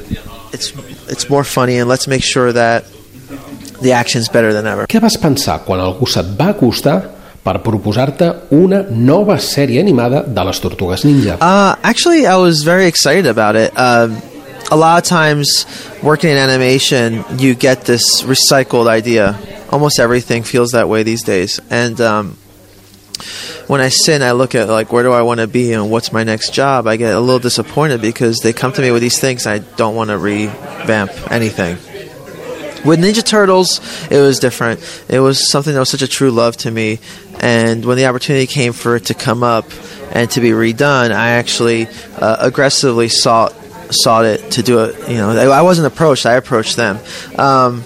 it's 0.52 0.70
it's 1.09 1.28
more 1.28 1.42
funny, 1.42 1.78
and 1.78 1.88
let's 1.88 2.06
make 2.06 2.23
sure 2.23 2.52
that 2.52 2.85
the 3.81 3.93
action's 3.93 4.29
better 4.29 4.53
than 4.53 4.67
ever. 4.67 4.87
Què 4.87 5.01
vas 5.01 5.17
pensar 5.21 5.61
quan 5.67 5.81
algú 5.81 6.09
se't 6.09 6.37
va 6.39 6.51
acostar 6.55 6.99
per 7.43 7.57
proposar-te 7.65 8.31
una 8.53 8.83
nova 8.91 9.39
sèrie 9.41 9.81
animada 9.81 10.23
de 10.27 10.45
les 10.45 10.61
Tortugues 10.61 11.05
Ninja? 11.05 11.39
Uh, 11.41 11.77
actually, 11.83 12.27
I 12.27 12.37
was 12.37 12.63
very 12.63 12.87
excited 12.87 13.27
about 13.27 13.57
it. 13.57 13.73
Uh, 13.77 14.09
a 14.71 14.77
lot 14.77 15.03
of 15.03 15.09
times, 15.09 15.65
working 16.03 16.31
in 16.31 16.37
animation, 16.37 17.25
you 17.39 17.55
get 17.55 17.83
this 17.87 18.23
recycled 18.23 18.87
idea. 18.87 19.39
Almost 19.71 19.99
everything 19.99 20.43
feels 20.43 20.73
that 20.73 20.89
way 20.89 21.03
these 21.03 21.23
days, 21.23 21.61
and 21.71 22.01
um, 22.01 22.37
when 23.67 23.81
I 23.81 23.89
sit 23.89 24.17
and 24.17 24.25
I 24.25 24.33
look 24.33 24.55
at 24.55 24.69
like 24.69 24.93
where 24.93 25.05
do 25.05 25.13
I 25.13 25.23
want 25.23 25.39
to 25.41 25.47
be 25.47 25.73
and 25.73 25.91
what's 25.91 26.13
my 26.13 26.25
next 26.25 26.53
job, 26.53 26.89
I 26.89 26.97
get 26.97 27.15
a 27.15 27.21
little 27.21 27.39
disappointed 27.39 28.01
because 28.01 28.39
they 28.39 28.53
come 28.53 28.73
to 28.73 28.83
me 28.83 28.91
with 28.91 29.01
these 29.01 29.21
things. 29.21 29.47
I 29.47 29.59
don't 29.59 29.95
want 29.95 30.11
to 30.11 30.19
revamp 30.19 31.13
anything. 31.31 31.79
With 32.85 32.99
Ninja 32.99 33.23
Turtles, 33.23 33.81
it 34.11 34.21
was 34.21 34.39
different. 34.39 34.81
It 35.09 35.21
was 35.21 35.51
something 35.51 35.75
that 35.75 35.81
was 35.81 35.91
such 35.91 36.03
a 36.03 36.09
true 36.09 36.31
love 36.31 36.57
to 36.59 36.71
me, 36.71 36.99
and 37.39 37.85
when 37.85 37.99
the 37.99 38.07
opportunity 38.07 38.47
came 38.47 38.73
for 38.73 38.97
it 38.97 39.07
to 39.07 39.15
come 39.15 39.43
up 39.43 39.67
and 40.13 40.31
to 40.31 40.41
be 40.41 40.51
redone, 40.51 41.13
I 41.13 41.33
actually 41.33 41.89
uh, 42.17 42.37
aggressively 42.41 43.09
sought 43.09 43.55
sought 43.91 44.25
it 44.25 44.53
to 44.53 44.63
do 44.63 44.85
it. 44.85 45.11
You 45.11 45.17
know, 45.17 45.31
I 45.31 45.61
wasn't 45.63 45.89
approached; 45.89 46.25
I 46.25 46.35
approached 46.35 46.77
them 46.77 46.99
um, 47.39 47.85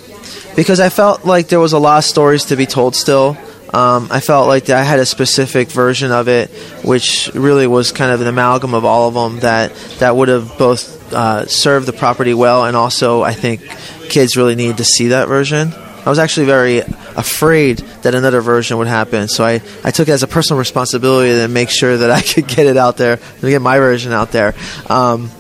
because 0.54 0.78
I 0.78 0.90
felt 0.90 1.24
like 1.24 1.48
there 1.48 1.60
was 1.60 1.72
a 1.72 1.78
lot 1.78 1.98
of 1.98 2.04
stories 2.04 2.44
to 2.46 2.56
be 2.56 2.66
told 2.66 2.94
still. 2.94 3.36
Um, 3.72 4.06
I 4.12 4.20
felt 4.20 4.46
like 4.46 4.70
I 4.70 4.84
had 4.84 5.00
a 5.00 5.06
specific 5.06 5.68
version 5.68 6.12
of 6.12 6.28
it, 6.28 6.50
which 6.84 7.32
really 7.34 7.66
was 7.66 7.90
kind 7.90 8.12
of 8.12 8.20
an 8.20 8.28
amalgam 8.28 8.72
of 8.72 8.84
all 8.84 9.08
of 9.08 9.14
them 9.14 9.40
that 9.40 9.74
that 9.98 10.14
would 10.14 10.28
have 10.28 10.56
both 10.56 10.93
uh, 11.12 11.46
served 11.46 11.86
the 11.86 11.92
property 11.92 12.34
well, 12.34 12.64
and 12.64 12.76
also 12.76 13.22
I 13.22 13.32
think 13.32 13.62
kids 14.08 14.36
really 14.36 14.54
need 14.54 14.78
to 14.78 14.84
see 14.84 15.08
that 15.08 15.28
version. 15.28 15.72
I 15.72 16.10
was 16.10 16.18
actually 16.18 16.46
very 16.46 16.78
afraid 16.78 17.78
that 18.02 18.14
another 18.14 18.42
version 18.42 18.76
would 18.78 18.88
happen, 18.88 19.28
so 19.28 19.44
I, 19.44 19.62
I 19.82 19.90
took 19.90 20.08
it 20.08 20.12
as 20.12 20.22
a 20.22 20.26
personal 20.26 20.58
responsibility 20.58 21.32
to 21.40 21.48
make 21.48 21.70
sure 21.70 21.96
that 21.96 22.10
I 22.10 22.20
could 22.34 22.46
get 22.46 22.66
it 22.66 22.76
out 22.76 22.96
there, 22.96 23.16
to 23.16 23.50
get 23.50 23.62
my 23.62 23.78
version 23.78 24.12
out 24.12 24.30
there, 24.30 24.54
um, 24.88 25.30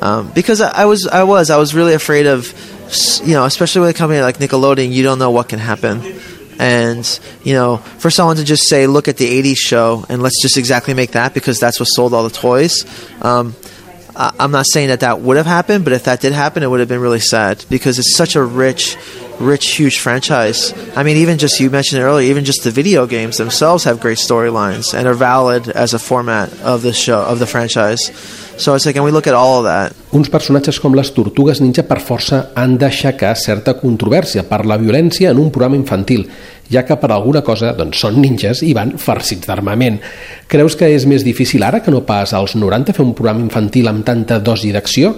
um, 0.00 0.32
because 0.34 0.60
I, 0.60 0.82
I 0.82 0.84
was 0.86 1.06
I 1.06 1.24
was 1.24 1.50
I 1.50 1.58
was 1.58 1.74
really 1.74 1.94
afraid 1.94 2.26
of, 2.26 2.52
you 3.24 3.34
know, 3.34 3.44
especially 3.44 3.82
with 3.82 3.90
a 3.90 3.94
company 3.94 4.20
like 4.20 4.38
Nickelodeon, 4.38 4.92
you 4.92 5.02
don't 5.02 5.18
know 5.18 5.30
what 5.30 5.48
can 5.48 5.58
happen 5.58 6.00
and 6.58 7.20
you 7.42 7.52
know 7.52 7.76
for 7.76 8.10
someone 8.10 8.36
to 8.36 8.44
just 8.44 8.68
say 8.68 8.86
look 8.86 9.08
at 9.08 9.16
the 9.16 9.42
80s 9.42 9.56
show 9.58 10.04
and 10.08 10.22
let's 10.22 10.40
just 10.40 10.56
exactly 10.56 10.94
make 10.94 11.12
that 11.12 11.34
because 11.34 11.58
that's 11.58 11.78
what 11.78 11.86
sold 11.86 12.14
all 12.14 12.24
the 12.24 12.30
toys 12.30 12.84
um, 13.22 13.54
I- 14.16 14.32
i'm 14.40 14.50
not 14.50 14.66
saying 14.66 14.88
that 14.88 15.00
that 15.00 15.20
would 15.20 15.36
have 15.36 15.46
happened 15.46 15.84
but 15.84 15.92
if 15.92 16.04
that 16.04 16.20
did 16.20 16.32
happen 16.32 16.62
it 16.62 16.70
would 16.70 16.80
have 16.80 16.88
been 16.88 17.00
really 17.00 17.20
sad 17.20 17.64
because 17.68 17.98
it's 17.98 18.16
such 18.16 18.34
a 18.36 18.42
rich 18.42 18.96
rich 19.38 19.76
huge 19.76 19.98
franchise 19.98 20.72
i 20.96 21.02
mean 21.02 21.16
even 21.16 21.38
just 21.38 21.60
you 21.60 21.70
mentioned 21.70 22.00
it 22.00 22.04
earlier 22.04 22.30
even 22.30 22.44
just 22.44 22.64
the 22.64 22.70
video 22.70 23.06
games 23.06 23.36
themselves 23.36 23.84
have 23.84 24.00
great 24.00 24.18
storylines 24.18 24.94
and 24.94 25.06
are 25.06 25.14
valid 25.14 25.68
as 25.68 25.94
a 25.94 25.98
format 25.98 26.52
of 26.60 26.82
the 26.82 26.92
show 26.92 27.22
of 27.22 27.38
the 27.38 27.46
franchise 27.46 28.10
so 28.56 28.74
it's 28.74 28.86
like 28.86 28.96
and 28.96 29.04
we 29.04 29.10
look 29.10 29.26
at 29.26 29.34
all 29.34 29.58
of 29.58 29.64
that 29.64 29.92
Uns 30.16 30.30
personatges 30.32 30.78
com 30.80 30.94
les 30.96 31.10
Tortugues 31.12 31.58
Ninja 31.60 31.82
per 31.84 31.98
força 32.00 32.38
han 32.56 32.78
d'aixecar 32.80 33.34
certa 33.36 33.74
controvèrsia 33.76 34.46
per 34.48 34.62
la 34.64 34.78
violència 34.80 35.28
en 35.34 35.40
un 35.42 35.50
programa 35.52 35.76
infantil, 35.76 36.22
ja 36.72 36.86
que 36.88 36.96
per 36.96 37.10
alguna 37.12 37.42
cosa 37.44 37.74
doncs, 37.76 38.00
són 38.00 38.16
ninjas 38.22 38.62
i 38.64 38.72
van 38.72 38.94
farcits 38.96 39.50
d'armament. 39.50 39.98
Creus 40.48 40.78
que 40.80 40.88
és 40.88 41.04
més 41.04 41.26
difícil 41.26 41.66
ara 41.68 41.82
que 41.84 41.92
no 41.92 42.00
pas 42.08 42.32
als 42.32 42.56
90 42.56 42.96
fer 42.96 43.04
un 43.04 43.12
programa 43.18 43.44
infantil 43.44 43.90
amb 43.92 44.06
tanta 44.08 44.38
dosi 44.40 44.72
d'acció? 44.72 45.12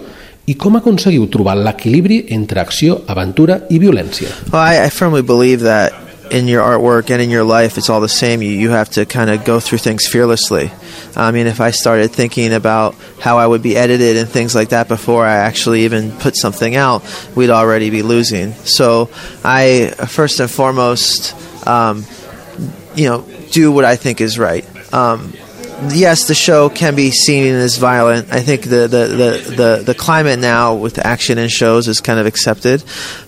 I 0.49 0.55
com 0.57 0.79
aconseguiu 0.79 1.27
trobar 1.29 1.59
l'equilibri 1.61 2.23
entre 2.33 2.63
acció, 2.63 3.03
aventura 3.07 3.67
i 3.69 3.79
violència? 3.79 4.33
Well, 4.49 4.63
I, 4.63 4.87
I 4.87 4.91
firmly 4.91 5.21
believe 5.23 5.61
that 5.67 5.93
in 6.31 6.49
your 6.49 6.63
artwork 6.63 7.11
and 7.11 7.21
in 7.21 7.31
your 7.31 7.45
life, 7.45 7.77
it's 7.79 7.91
all 7.91 8.01
the 8.01 8.09
same. 8.09 8.43
You, 8.43 8.51
you 8.51 8.71
have 8.71 8.91
to 8.91 9.05
kind 9.05 9.31
of 9.31 9.45
go 9.45 9.61
through 9.61 9.79
things 9.79 10.07
fearlessly. 10.07 10.71
I 11.17 11.33
mean, 11.33 11.47
if 11.47 11.61
I 11.61 11.71
started 11.71 12.13
thinking 12.13 12.53
about 12.53 12.95
how 13.21 13.39
I 13.39 13.47
would 13.47 13.63
be 13.63 13.77
edited 13.77 14.17
and 14.17 14.29
things 14.29 14.55
like 14.55 14.71
that 14.71 14.89
before 14.89 15.27
I 15.27 15.37
actually 15.37 15.85
even 15.85 16.13
put 16.13 16.37
something 16.37 16.77
out, 16.77 17.03
we'd 17.35 17.51
already 17.51 17.91
be 17.91 18.03
losing. 18.03 18.53
So 18.65 19.11
I, 19.45 19.93
first 20.09 20.41
and 20.41 20.51
foremost, 20.51 21.35
um, 21.67 22.05
you 22.95 23.09
know, 23.09 23.27
do 23.51 23.73
what 23.73 23.85
I 23.85 23.97
think 23.97 24.21
is 24.21 24.39
right. 24.39 24.65
Um, 24.93 25.33
yes, 25.91 26.27
the 26.27 26.35
show 26.35 26.69
can 26.69 26.95
be 26.95 27.11
seen 27.11 27.55
as 27.55 27.77
violent. 27.77 28.33
I 28.33 28.41
think 28.41 28.63
the, 28.63 28.89
the, 28.89 28.89
the, 28.89 29.55
the, 29.57 29.83
the 29.87 29.95
climate 29.95 30.39
now 30.39 30.75
with 30.75 30.99
action 30.99 31.39
in 31.39 31.49
shows 31.49 31.89
is 31.89 32.01
kind 32.01 32.19
of 32.19 32.27
accepted. 32.27 32.83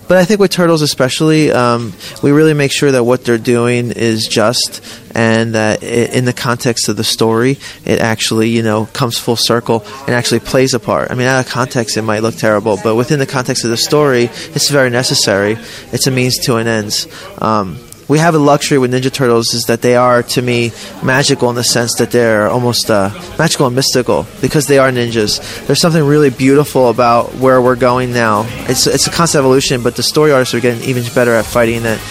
But 0.07 0.17
I 0.17 0.25
think 0.25 0.39
with 0.39 0.51
Turtles 0.51 0.81
especially, 0.81 1.51
um, 1.51 1.93
we 2.21 2.31
really 2.31 2.53
make 2.53 2.71
sure 2.71 2.91
that 2.91 3.03
what 3.03 3.23
they're 3.23 3.37
doing 3.37 3.91
is 3.91 4.27
just 4.27 4.83
and 5.13 5.55
that 5.55 5.83
i 5.83 5.85
in 5.85 6.25
the 6.25 6.33
context 6.33 6.89
of 6.89 6.97
the 6.97 7.03
story, 7.03 7.57
it 7.85 7.99
actually, 7.99 8.49
you 8.49 8.63
know, 8.63 8.85
comes 8.87 9.17
full 9.17 9.35
circle 9.35 9.83
and 10.05 10.09
actually 10.09 10.39
plays 10.39 10.73
a 10.73 10.79
part. 10.79 11.11
I 11.11 11.15
mean, 11.15 11.27
out 11.27 11.45
of 11.45 11.51
context, 11.51 11.97
it 11.97 12.01
might 12.01 12.19
look 12.19 12.35
terrible, 12.35 12.77
but 12.83 12.95
within 12.95 13.19
the 13.19 13.25
context 13.25 13.63
of 13.63 13.69
the 13.69 13.77
story, 13.77 14.23
it's 14.23 14.69
very 14.69 14.89
necessary. 14.89 15.57
It's 15.91 16.07
a 16.07 16.11
means 16.11 16.37
to 16.45 16.57
an 16.57 16.67
end. 16.67 17.07
Um, 17.37 17.77
we 18.11 18.19
have 18.19 18.35
a 18.35 18.37
luxury 18.37 18.77
with 18.77 18.91
Ninja 18.91 19.09
Turtles 19.09 19.53
is 19.53 19.63
that 19.69 19.81
they 19.81 19.95
are, 19.95 20.21
to 20.21 20.41
me, 20.41 20.73
magical 21.01 21.49
in 21.49 21.55
the 21.55 21.63
sense 21.63 21.95
that 21.97 22.11
they're 22.11 22.49
almost 22.49 22.91
uh, 22.91 23.09
magical 23.39 23.67
and 23.67 23.73
mystical 23.73 24.27
because 24.41 24.67
they 24.67 24.77
are 24.79 24.91
ninjas. 24.91 25.39
There's 25.65 25.79
something 25.79 26.03
really 26.03 26.29
beautiful 26.29 26.89
about 26.89 27.33
where 27.35 27.61
we're 27.61 27.77
going 27.77 28.11
now. 28.11 28.43
It's 28.67 28.85
it's 28.85 29.07
a 29.07 29.11
constant 29.11 29.39
evolution, 29.39 29.81
but 29.81 29.95
the 29.95 30.03
story 30.03 30.33
artists 30.33 30.53
are 30.53 30.59
getting 30.59 30.83
even 30.83 31.03
better 31.15 31.33
at 31.33 31.45
fighting 31.45 31.85
it. 31.85 32.01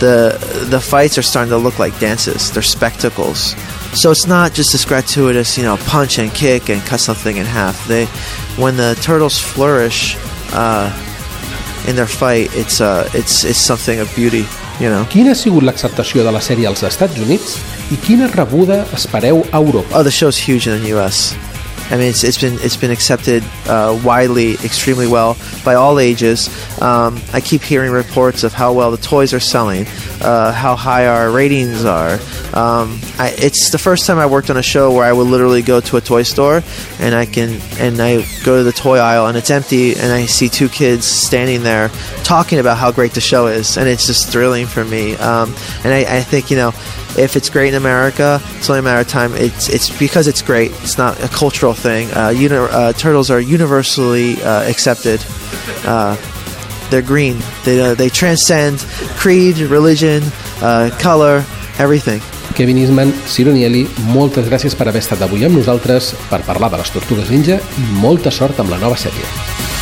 The 0.00 0.36
the 0.68 0.80
fights 0.80 1.16
are 1.16 1.22
starting 1.22 1.48
to 1.48 1.56
look 1.56 1.78
like 1.78 1.98
dances. 1.98 2.50
They're 2.52 2.62
spectacles. 2.62 3.54
So 3.94 4.10
it's 4.10 4.26
not 4.26 4.52
just 4.52 4.72
this 4.72 4.84
gratuitous, 4.84 5.56
you 5.56 5.64
know, 5.64 5.78
punch 5.78 6.18
and 6.18 6.30
kick 6.30 6.68
and 6.68 6.82
cut 6.82 7.00
something 7.00 7.38
in 7.38 7.46
half. 7.46 7.88
They, 7.88 8.04
when 8.62 8.76
the 8.76 8.98
turtles 9.00 9.38
flourish 9.38 10.14
uh, 10.52 10.92
in 11.88 11.96
their 11.96 12.06
fight, 12.06 12.50
it's 12.52 12.82
uh, 12.82 13.08
it's 13.14 13.44
it's 13.44 13.56
something 13.58 13.98
of 13.98 14.14
beauty. 14.14 14.44
You 14.78 14.90
know. 14.92 15.04
Quina 15.10 15.34
ha 15.34 15.38
sigut 15.38 15.66
l'acceptació 15.66 16.22
de 16.22 16.30
la 16.34 16.42
sèrie 16.44 16.68
als 16.70 16.84
Estats 16.86 17.18
Units 17.18 17.56
i 17.90 17.98
quina 18.04 18.30
rebuda 18.30 18.84
espereu 18.94 19.42
a 19.50 19.58
Europa? 19.58 19.98
Oh, 19.98 20.04
the 20.06 20.14
show's 20.14 20.38
huge 20.38 20.70
in 20.70 20.78
the 20.78 20.94
U.S. 20.94 21.34
I 21.90 21.96
mean, 21.96 22.08
it's, 22.08 22.22
it's 22.22 22.38
been 22.38 22.58
it's 22.60 22.76
been 22.76 22.90
accepted 22.90 23.42
uh, 23.66 24.00
widely, 24.04 24.52
extremely 24.54 25.06
well 25.06 25.36
by 25.64 25.74
all 25.74 25.98
ages. 25.98 26.48
Um, 26.82 27.20
I 27.32 27.40
keep 27.40 27.62
hearing 27.62 27.90
reports 27.90 28.44
of 28.44 28.52
how 28.52 28.72
well 28.74 28.90
the 28.90 28.98
toys 28.98 29.32
are 29.32 29.40
selling, 29.40 29.86
uh, 30.20 30.52
how 30.52 30.76
high 30.76 31.06
our 31.06 31.30
ratings 31.30 31.84
are. 31.84 32.14
Um, 32.52 33.00
I, 33.18 33.34
it's 33.38 33.70
the 33.70 33.78
first 33.78 34.06
time 34.06 34.18
I 34.18 34.26
worked 34.26 34.50
on 34.50 34.56
a 34.56 34.62
show 34.62 34.92
where 34.92 35.04
I 35.04 35.12
would 35.12 35.26
literally 35.26 35.62
go 35.62 35.80
to 35.80 35.96
a 35.96 36.00
toy 36.00 36.24
store 36.24 36.62
and 36.98 37.14
I 37.14 37.24
can 37.24 37.60
and 37.78 38.00
I 38.00 38.22
go 38.44 38.58
to 38.58 38.64
the 38.64 38.72
toy 38.72 38.98
aisle 38.98 39.26
and 39.26 39.36
it's 39.36 39.50
empty 39.50 39.92
and 39.92 40.12
I 40.12 40.26
see 40.26 40.48
two 40.48 40.68
kids 40.68 41.06
standing 41.06 41.62
there 41.62 41.88
talking 42.22 42.58
about 42.58 42.76
how 42.76 42.92
great 42.92 43.12
the 43.12 43.20
show 43.20 43.46
is 43.46 43.78
and 43.78 43.88
it's 43.88 44.06
just 44.06 44.30
thrilling 44.30 44.66
for 44.66 44.84
me. 44.84 45.14
Um, 45.16 45.54
and 45.84 45.94
I, 45.94 46.18
I 46.18 46.22
think 46.22 46.50
you 46.50 46.56
know 46.56 46.72
if 47.16 47.36
it's 47.36 47.48
great 47.48 47.68
in 47.68 47.74
America, 47.74 48.40
it's 48.56 48.68
only 48.68 48.80
a 48.80 48.82
matter 48.82 49.00
of 49.00 49.08
time. 49.08 49.34
It's 49.34 49.68
it's 49.68 49.88
because 49.98 50.26
it's 50.28 50.42
great. 50.42 50.70
It's 50.82 50.98
not 50.98 51.22
a 51.22 51.28
cultural 51.28 51.74
thing. 51.74 52.10
Uh, 52.12 52.30
uni- 52.30 52.54
uh, 52.56 52.92
turtles 52.92 53.30
are 53.30 53.40
universally 53.40 54.42
uh, 54.42 54.68
accepted. 54.68 55.24
Uh, 55.84 56.16
they're 56.90 57.02
green. 57.02 57.38
They 57.64 57.80
uh, 57.80 57.94
they 57.94 58.08
transcend 58.08 58.80
creed, 59.16 59.58
religion, 59.58 60.22
color, 60.98 61.44
everything. 61.78 62.20
Kevin 62.54 62.78
Eastman, 62.78 63.12
Ciro 63.26 63.52
Nieli, 63.52 63.86
moltes 64.10 64.48
gràcies 64.50 64.74
per 64.74 64.88
haver 64.88 64.98
estat 65.04 65.22
avui 65.22 65.44
amb 65.46 65.60
nosaltres 65.60 66.14
per 66.30 66.42
parlar 66.42 66.72
de 66.72 66.80
les 66.82 66.90
Tortugues 66.90 67.30
Ninja 67.30 67.60
i 67.78 67.88
molta 68.02 68.32
sort 68.34 68.58
amb 68.58 68.74
la 68.74 68.80
nova 68.82 68.98
sèrie. 68.98 69.77